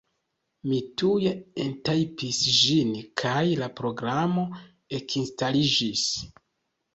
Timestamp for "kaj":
3.25-3.43